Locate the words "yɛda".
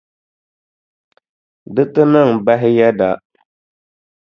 2.77-3.09